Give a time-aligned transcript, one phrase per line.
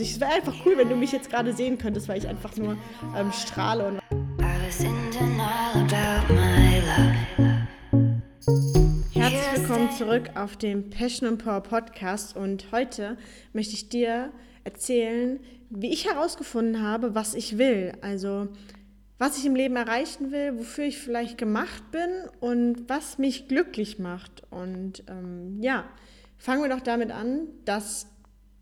[0.00, 2.78] Es wäre einfach cool, wenn du mich jetzt gerade sehen könntest, weil ich einfach nur
[3.16, 3.88] ähm, strahle.
[3.88, 4.00] Und
[9.12, 13.18] Herzlich willkommen zurück auf dem Passion and Power Podcast und heute
[13.52, 14.30] möchte ich dir
[14.62, 17.90] erzählen, wie ich herausgefunden habe, was ich will.
[18.00, 18.46] Also
[19.18, 22.08] was ich im Leben erreichen will, wofür ich vielleicht gemacht bin
[22.38, 24.44] und was mich glücklich macht.
[24.50, 25.86] Und ähm, ja,
[26.36, 28.06] fangen wir doch damit an, dass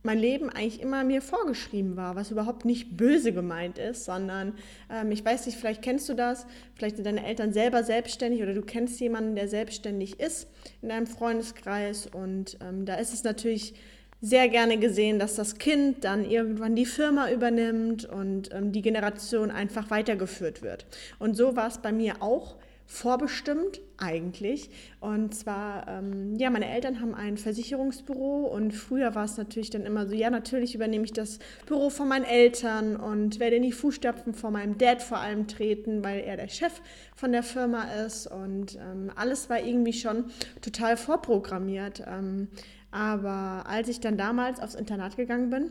[0.07, 4.55] mein Leben eigentlich immer mir vorgeschrieben war, was überhaupt nicht böse gemeint ist, sondern
[4.91, 8.55] ähm, ich weiß nicht, vielleicht kennst du das, vielleicht sind deine Eltern selber selbstständig oder
[8.55, 10.49] du kennst jemanden, der selbstständig ist
[10.81, 13.75] in deinem Freundeskreis und ähm, da ist es natürlich
[14.23, 19.51] sehr gerne gesehen, dass das Kind dann irgendwann die Firma übernimmt und ähm, die Generation
[19.51, 20.87] einfach weitergeführt wird.
[21.19, 24.71] Und so war es bei mir auch vorbestimmt eigentlich.
[25.01, 29.85] Und zwar, ähm, ja, meine Eltern haben ein Versicherungsbüro und früher war es natürlich dann
[29.85, 33.73] immer so, ja, natürlich übernehme ich das Büro von meinen Eltern und werde in die
[33.73, 36.81] Fußstapfen von meinem Dad vor allem treten, weil er der Chef
[37.15, 40.27] von der Firma ist und ähm, alles war irgendwie schon
[40.61, 42.05] total vorprogrammiert.
[42.07, 42.49] Ähm,
[42.91, 45.71] aber als ich dann damals aufs Internat gegangen bin,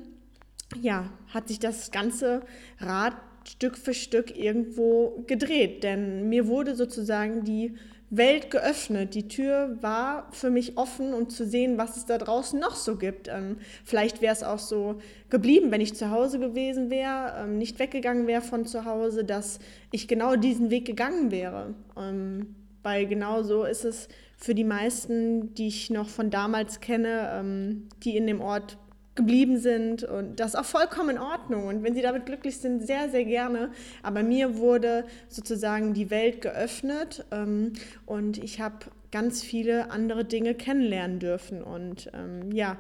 [0.82, 2.42] ja, hat sich das ganze
[2.80, 3.14] Rad
[3.48, 7.76] Stück für Stück irgendwo gedreht, denn mir wurde sozusagen die
[8.10, 9.16] Welt geöffnet.
[9.16, 12.98] Die Tür war für mich offen und zu sehen, was es da draußen noch so
[12.98, 13.28] gibt.
[13.28, 17.80] Ähm, vielleicht wäre es auch so geblieben, wenn ich zu Hause gewesen wäre, ähm, nicht
[17.80, 19.60] weggegangen wäre von zu Hause, dass
[19.92, 21.74] ich genau diesen Weg gegangen wäre.
[21.98, 27.32] Ähm, weil genau so ist es für die meisten, die ich noch von damals kenne,
[27.34, 28.78] ähm, die in dem Ort
[29.16, 32.86] geblieben sind und das ist auch vollkommen in Ordnung und wenn sie damit glücklich sind,
[32.86, 33.72] sehr, sehr gerne.
[34.04, 37.74] Aber mir wurde sozusagen die Welt geöffnet ähm,
[38.06, 38.76] und ich habe
[39.12, 42.78] ganz viele andere Dinge kennenlernen dürfen und ähm, ja,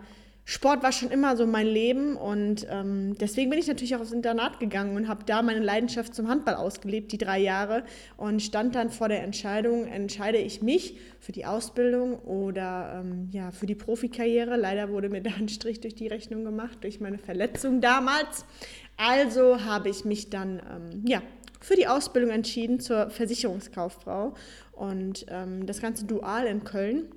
[0.48, 4.12] Sport war schon immer so mein Leben und ähm, deswegen bin ich natürlich auch aufs
[4.12, 7.84] Internat gegangen und habe da meine Leidenschaft zum Handball ausgelebt, die drei Jahre
[8.16, 13.50] und stand dann vor der Entscheidung, entscheide ich mich für die Ausbildung oder ähm, ja,
[13.50, 14.56] für die Profikarriere.
[14.56, 18.46] Leider wurde mir da ein Strich durch die Rechnung gemacht, durch meine Verletzung damals.
[18.98, 21.24] Also habe ich mich dann ähm, ja,
[21.60, 24.36] für die Ausbildung entschieden zur Versicherungskauffrau
[24.74, 27.08] und ähm, das Ganze dual in Köln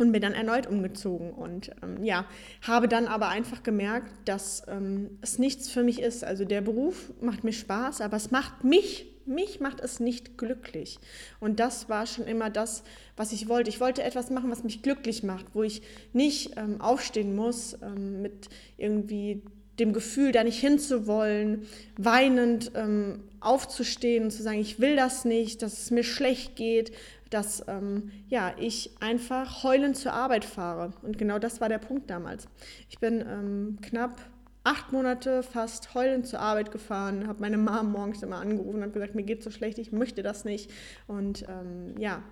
[0.00, 2.26] und bin dann erneut umgezogen und ähm, ja,
[2.62, 6.24] habe dann aber einfach gemerkt, dass ähm, es nichts für mich ist.
[6.24, 10.98] Also der Beruf macht mir Spaß, aber es macht mich, mich macht es nicht glücklich.
[11.38, 12.82] Und das war schon immer das,
[13.16, 13.70] was ich wollte.
[13.70, 18.22] Ich wollte etwas machen, was mich glücklich macht, wo ich nicht ähm, aufstehen muss ähm,
[18.22, 19.42] mit irgendwie
[19.78, 25.62] dem Gefühl, da nicht hinzuwollen, weinend ähm, aufzustehen und zu sagen, ich will das nicht,
[25.62, 26.92] dass es mir schlecht geht,
[27.30, 30.92] dass ähm, ja, ich einfach heulend zur Arbeit fahre.
[31.02, 32.48] Und genau das war der Punkt damals.
[32.88, 34.20] Ich bin ähm, knapp
[34.64, 39.14] acht Monate fast heulend zur Arbeit gefahren, habe meine Mom morgens immer angerufen und gesagt,
[39.14, 40.70] mir geht so schlecht, ich möchte das nicht.
[41.06, 42.22] Und ähm, ja,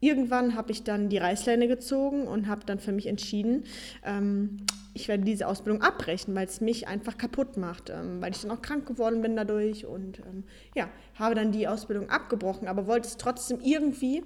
[0.00, 3.64] irgendwann habe ich dann die Reißleine gezogen und habe dann für mich entschieden,
[4.04, 4.58] ähm,
[4.96, 8.50] ich werde diese Ausbildung abbrechen, weil es mich einfach kaputt macht, ähm, weil ich dann
[8.50, 13.06] auch krank geworden bin dadurch und ähm, ja, habe dann die Ausbildung abgebrochen, aber wollte
[13.06, 14.24] es trotzdem irgendwie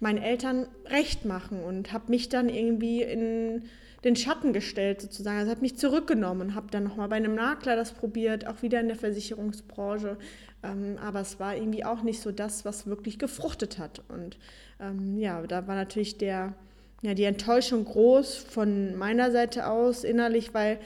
[0.00, 3.64] meinen Eltern recht machen und habe mich dann irgendwie in
[4.04, 5.38] den Schatten gestellt sozusagen.
[5.38, 8.80] Also habe mich zurückgenommen und habe dann nochmal bei einem Makler das probiert, auch wieder
[8.80, 10.18] in der Versicherungsbranche.
[10.62, 14.02] Ähm, aber es war irgendwie auch nicht so das, was wirklich gefruchtet hat.
[14.08, 14.38] Und
[14.80, 16.54] ähm, ja, da war natürlich der
[17.02, 20.78] ja, die Enttäuschung groß von meiner Seite aus innerlich, weil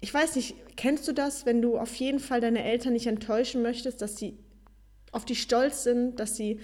[0.00, 3.62] ich weiß nicht, kennst du das, wenn du auf jeden Fall deine Eltern nicht enttäuschen
[3.62, 4.36] möchtest, dass sie
[5.12, 6.60] auf dich stolz sind, dass sie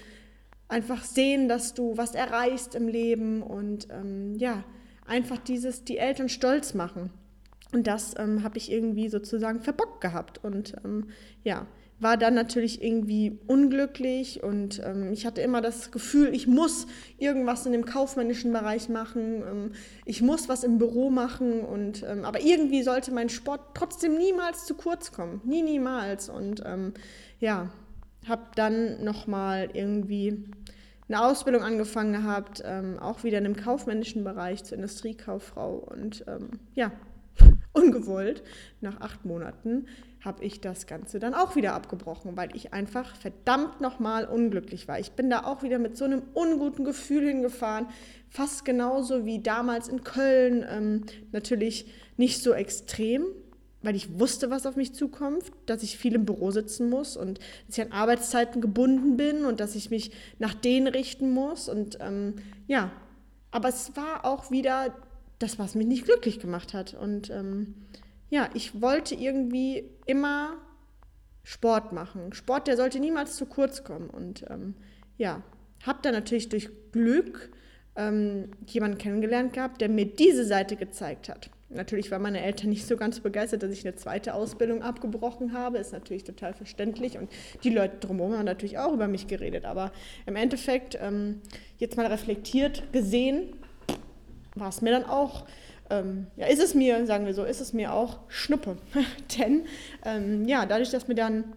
[0.69, 4.65] einfach sehen, dass du was erreichst im Leben und ähm, ja,
[5.07, 7.11] einfach dieses, die Eltern stolz machen.
[7.77, 10.43] Und das ähm, habe ich irgendwie sozusagen verbockt gehabt.
[10.43, 11.09] Und ähm,
[11.45, 11.67] ja,
[12.01, 14.43] war dann natürlich irgendwie unglücklich.
[14.43, 16.87] Und ähm, ich hatte immer das Gefühl, ich muss
[17.19, 19.73] irgendwas in dem kaufmännischen Bereich machen, ähm,
[20.07, 21.61] ich muss was im Büro machen.
[21.61, 26.31] Und ähm, aber irgendwie sollte mein Sport trotzdem niemals zu kurz kommen, nie niemals.
[26.31, 26.95] Und ähm,
[27.41, 27.69] ja,
[28.27, 30.47] habe dann noch mal irgendwie
[31.09, 35.75] eine Ausbildung angefangen gehabt, ähm, auch wieder in dem kaufmännischen Bereich zur Industriekauffrau.
[35.75, 36.91] Und ähm, ja,
[37.87, 38.43] ungewollt
[38.81, 39.87] nach acht Monaten
[40.25, 44.99] habe ich das Ganze dann auch wieder abgebrochen, weil ich einfach verdammt nochmal unglücklich war.
[44.99, 47.87] Ich bin da auch wieder mit so einem unguten Gefühl hingefahren,
[48.29, 50.67] fast genauso wie damals in Köln.
[50.69, 51.87] Ähm, natürlich
[52.17, 53.25] nicht so extrem,
[53.83, 57.39] weil ich wusste, was auf mich zukommt, dass ich viel im Büro sitzen muss und
[57.69, 60.11] dass ich an Arbeitszeiten gebunden bin und dass ich mich
[60.41, 61.69] nach denen richten muss.
[61.69, 62.35] Und ähm,
[62.67, 62.91] ja,
[63.53, 64.93] aber es war auch wieder
[65.39, 66.95] das, was mich nicht glücklich gemacht hat.
[66.95, 67.75] Und ähm,
[68.31, 70.57] ja, ich wollte irgendwie immer
[71.43, 72.33] Sport machen.
[72.33, 74.11] Sport, der sollte niemals zu kurz kommen.
[74.11, 74.75] Und ähm,
[75.17, 75.43] ja,
[75.85, 77.51] habe dann natürlich durch Glück
[77.95, 81.51] ähm, jemanden kennengelernt gehabt, der mir diese Seite gezeigt hat.
[81.69, 85.79] Natürlich waren meine Eltern nicht so ganz begeistert, dass ich eine zweite Ausbildung abgebrochen habe.
[85.79, 87.19] Ist natürlich total verständlich.
[87.19, 87.31] Und
[87.65, 89.65] die Leute drumherum haben natürlich auch über mich geredet.
[89.65, 89.93] Aber
[90.27, 91.41] im Endeffekt, ähm,
[91.79, 93.57] jetzt mal reflektiert gesehen,
[94.57, 95.45] war es mir dann auch,
[95.91, 98.77] ähm, ja, ist es mir, sagen wir so, ist es mir auch Schnuppe.
[99.39, 99.67] Denn,
[100.05, 101.55] ähm, ja, dadurch, dass mir dann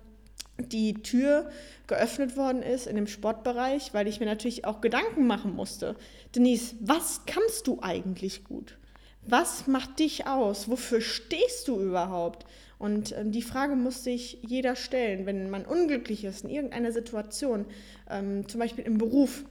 [0.59, 1.49] die Tür
[1.87, 5.95] geöffnet worden ist in dem Sportbereich, weil ich mir natürlich auch Gedanken machen musste.
[6.35, 8.77] Denise, was kannst du eigentlich gut?
[9.25, 10.69] Was macht dich aus?
[10.69, 12.45] Wofür stehst du überhaupt?
[12.77, 17.65] Und ähm, die Frage muss sich jeder stellen, wenn man unglücklich ist in irgendeiner Situation,
[18.09, 19.43] ähm, zum Beispiel im Beruf.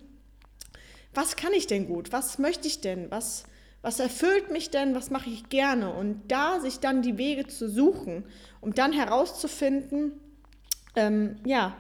[1.14, 2.12] Was kann ich denn gut?
[2.12, 3.10] Was möchte ich denn?
[3.10, 3.44] Was,
[3.82, 4.94] was erfüllt mich denn?
[4.94, 5.92] Was mache ich gerne?
[5.92, 8.24] Und da sich dann die Wege zu suchen,
[8.60, 10.12] um dann herauszufinden,
[10.96, 11.76] ähm, ja,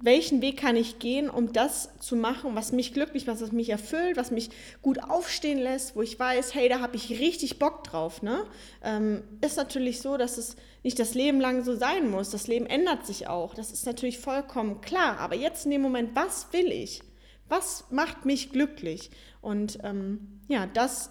[0.00, 3.70] welchen Weg kann ich gehen, um das zu machen, was mich glücklich macht, was mich
[3.70, 4.50] erfüllt, was mich
[4.82, 8.20] gut aufstehen lässt, wo ich weiß, hey, da habe ich richtig Bock drauf.
[8.20, 8.44] Ne?
[8.82, 12.30] Ähm, ist natürlich so, dass es nicht das Leben lang so sein muss.
[12.30, 13.54] Das Leben ändert sich auch.
[13.54, 15.18] Das ist natürlich vollkommen klar.
[15.20, 17.00] Aber jetzt in dem Moment, was will ich?
[17.48, 19.10] Was macht mich glücklich?
[19.40, 21.10] Und ähm, ja, das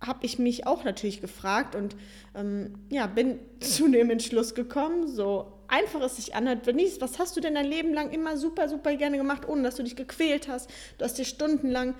[0.00, 1.96] habe ich mich auch natürlich gefragt und
[2.34, 6.66] ähm, ja, bin zu dem Entschluss gekommen, so einfach es sich anhört.
[6.66, 9.76] Denise, was hast du denn dein Leben lang immer super, super gerne gemacht, ohne dass
[9.76, 10.70] du dich gequält hast?
[10.98, 11.94] Du hast dir stundenlang,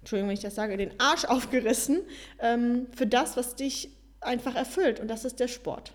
[0.00, 2.02] Entschuldigung, wenn ich das sage, den Arsch aufgerissen
[2.38, 3.90] ähm, für das, was dich
[4.20, 5.00] einfach erfüllt.
[5.00, 5.92] Und das ist der Sport.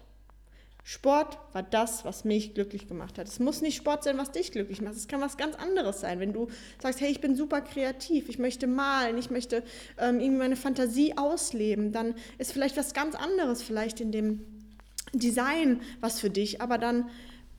[0.85, 3.27] Sport war das, was mich glücklich gemacht hat.
[3.30, 4.95] Es muss nicht Sport sein, was dich glücklich macht.
[4.95, 6.19] Es kann was ganz anderes sein.
[6.19, 6.50] Wenn du
[6.81, 9.63] sagst, hey, ich bin super kreativ, ich möchte malen, ich möchte
[9.97, 14.41] ähm, irgendwie meine Fantasie ausleben, dann ist vielleicht was ganz anderes vielleicht in dem
[15.13, 16.59] Design was für dich.
[16.59, 17.09] Aber dann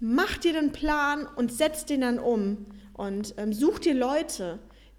[0.00, 4.58] mach dir den Plan und setz den dann um und ähm, such dir Leute,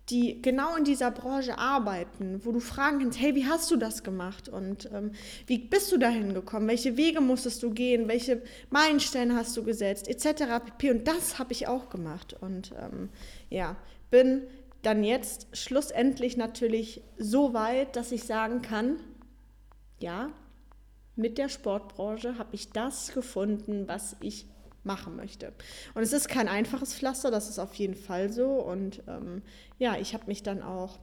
[0.10, 4.04] die genau in dieser Branche arbeiten, wo du fragen kannst, hey, wie hast du das
[4.04, 5.12] gemacht und ähm,
[5.48, 10.07] wie bist du dahin gekommen, welche Wege musstest du gehen, welche Meilensteine hast du gesetzt,
[10.07, 10.63] etc.
[10.63, 10.92] pp.
[10.92, 13.10] Und das habe ich auch gemacht und ähm,
[13.50, 13.78] ja,
[14.12, 14.44] bin
[14.84, 18.98] dann jetzt schlussendlich natürlich so weit, dass ich sagen kann,
[20.00, 20.30] ja,
[21.16, 24.46] mit der Sportbranche habe ich das gefunden, was ich
[24.85, 25.53] machen möchte.
[25.93, 28.47] Und es ist kein einfaches Pflaster, das ist auf jeden Fall so.
[28.47, 29.41] Und ähm,
[29.77, 30.99] ja, ich habe mich dann auch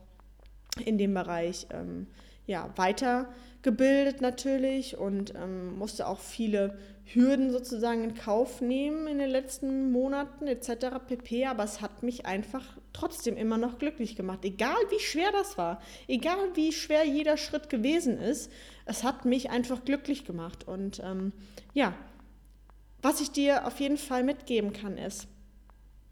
[0.85, 2.07] in dem Bereich ähm,
[2.45, 9.29] ja, weitergebildet natürlich und ähm, musste auch viele Hürden sozusagen in Kauf nehmen in den
[9.29, 10.99] letzten Monaten etc.
[11.07, 11.45] pp.
[11.45, 14.39] Aber es hat mich einfach trotzdem immer noch glücklich gemacht.
[14.43, 18.51] Egal wie schwer das war, egal wie schwer jeder Schritt gewesen ist,
[18.85, 20.67] es hat mich einfach glücklich gemacht.
[20.67, 21.33] Und ähm,
[21.73, 21.93] ja,
[23.03, 25.27] was ich dir auf jeden Fall mitgeben kann, ist,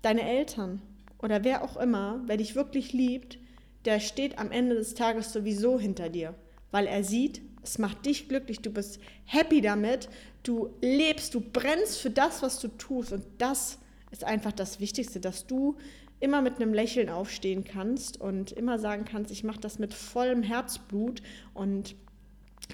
[0.04, 0.82] deine Eltern
[1.20, 3.40] oder wer auch immer, wer dich wirklich liebt,
[3.86, 6.36] der steht am Ende des Tages sowieso hinter dir,
[6.70, 10.10] weil er sieht, es macht dich glücklich, du bist happy damit,
[10.44, 13.80] du lebst, du brennst für das, was du tust und das
[14.12, 15.78] ist einfach das Wichtigste, dass du
[16.20, 20.44] immer mit einem Lächeln aufstehen kannst und immer sagen kannst, ich mache das mit vollem
[20.44, 21.22] Herzblut
[21.54, 21.96] und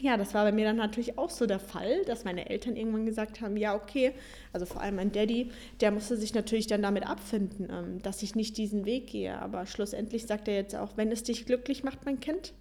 [0.02, 3.06] ja, das war bei mir dann natürlich auch so der Fall, dass meine Eltern irgendwann
[3.06, 4.14] gesagt haben, ja, okay,
[4.54, 5.52] also vor allem mein Daddy,
[5.82, 9.38] der musste sich natürlich dann damit abfinden, ähm, dass ich nicht diesen Weg gehe.
[9.40, 12.54] Aber schlussendlich sagt er jetzt auch, wenn es dich glücklich macht, mein Kind,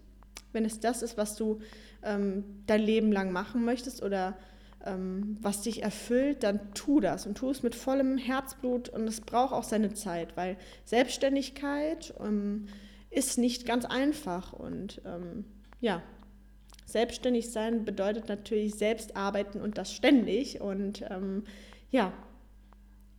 [0.52, 1.60] wenn es das ist, was du
[2.02, 4.36] ähm, dein Leben lang machen möchtest oder
[4.84, 9.20] ähm, was dich erfüllt, dann tu das und tu es mit vollem Herzblut und es
[9.20, 12.66] braucht auch seine Zeit, weil Selbstständigkeit ähm,
[13.10, 15.44] ist nicht ganz einfach und ähm,
[15.80, 16.02] ja,
[16.86, 20.60] Selbstständig sein bedeutet natürlich selbst arbeiten und das ständig.
[20.60, 21.44] Und ähm,
[21.90, 22.12] ja,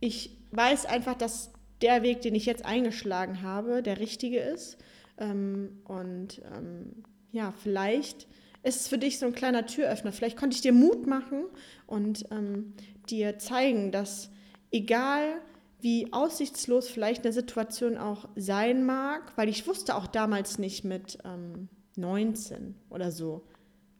[0.00, 4.78] ich weiß einfach, dass der Weg, den ich jetzt eingeschlagen habe, der richtige ist.
[5.18, 8.26] Ähm, und ähm, ja, vielleicht
[8.62, 10.12] ist es für dich so ein kleiner Türöffner.
[10.12, 11.44] Vielleicht konnte ich dir Mut machen
[11.86, 12.72] und ähm,
[13.08, 14.30] dir zeigen, dass
[14.70, 15.40] egal
[15.80, 21.18] wie aussichtslos vielleicht eine Situation auch sein mag, weil ich wusste auch damals nicht mit
[21.96, 23.44] 19 ähm, oder so,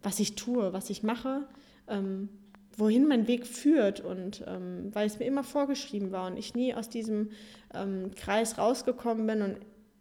[0.02, 1.46] was ich tue, was ich mache,
[1.88, 2.28] ähm,
[2.76, 6.74] wohin mein Weg führt und ähm, weil es mir immer vorgeschrieben war und ich nie
[6.74, 7.30] aus diesem
[7.74, 9.58] ähm, Kreis rausgekommen bin und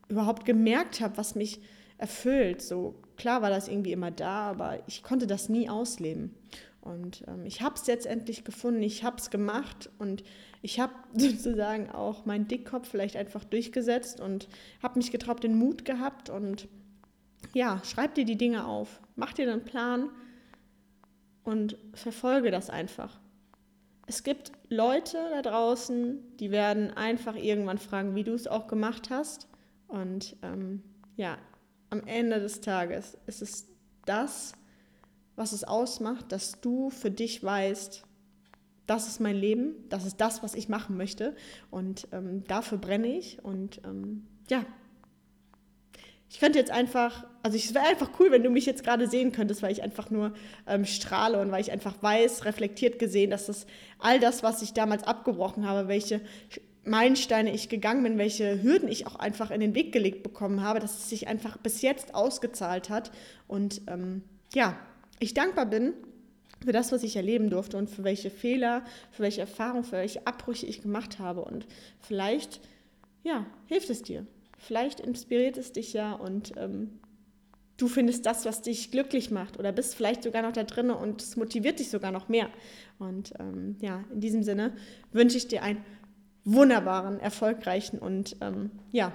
[0.09, 1.59] überhaupt gemerkt habe, was mich
[1.97, 2.61] erfüllt.
[2.61, 6.35] So klar war das irgendwie immer da, aber ich konnte das nie ausleben.
[6.81, 10.23] Und ähm, ich habe es jetzt endlich gefunden, ich habe es gemacht und
[10.61, 14.47] ich habe sozusagen auch meinen Dickkopf vielleicht einfach durchgesetzt und
[14.81, 16.67] habe mich getraut, den Mut gehabt und
[17.53, 20.09] ja, schreib dir die Dinge auf, mach dir einen Plan
[21.43, 23.19] und verfolge das einfach.
[24.05, 29.09] Es gibt Leute da draußen, die werden einfach irgendwann fragen, wie du es auch gemacht
[29.09, 29.47] hast.
[29.87, 30.81] Und ähm,
[31.15, 31.37] ja,
[31.89, 33.67] am Ende des Tages ist es
[34.05, 34.53] das,
[35.35, 38.03] was es ausmacht, dass du für dich weißt,
[38.87, 41.35] das ist mein Leben, das ist das, was ich machen möchte.
[41.69, 43.43] Und ähm, dafür brenne ich.
[43.43, 44.65] Und ähm, ja,
[46.29, 49.31] ich könnte jetzt einfach, also es wäre einfach cool, wenn du mich jetzt gerade sehen
[49.31, 50.33] könntest, weil ich einfach nur
[50.67, 53.65] ähm, strahle und weil ich einfach weiß, reflektiert gesehen, dass das
[53.99, 56.21] all das, was ich damals abgebrochen habe, welche
[56.83, 60.79] Meilensteine ich gegangen bin, welche Hürden ich auch einfach in den Weg gelegt bekommen habe,
[60.79, 63.11] dass es sich einfach bis jetzt ausgezahlt hat.
[63.47, 64.77] Und ähm, ja,
[65.19, 65.93] ich dankbar bin
[66.63, 70.25] für das, was ich erleben durfte und für welche Fehler, für welche Erfahrungen, für welche
[70.25, 71.43] Abbrüche ich gemacht habe.
[71.43, 71.67] Und
[72.01, 72.61] vielleicht,
[73.23, 74.25] ja, hilft es dir.
[74.57, 76.99] Vielleicht inspiriert es dich ja und ähm,
[77.77, 81.21] du findest das, was dich glücklich macht oder bist vielleicht sogar noch da drin und
[81.21, 82.49] es motiviert dich sogar noch mehr.
[82.99, 84.73] Und ähm, ja, in diesem Sinne
[85.11, 85.83] wünsche ich dir einen
[86.43, 89.13] wunderbaren, erfolgreichen und ähm, ja,